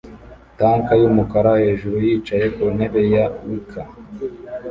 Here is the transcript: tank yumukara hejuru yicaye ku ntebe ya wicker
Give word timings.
tank 0.59 0.85
yumukara 1.01 1.51
hejuru 1.63 1.95
yicaye 2.07 2.45
ku 2.55 2.63
ntebe 2.75 3.01
ya 3.13 3.25
wicker 3.47 3.87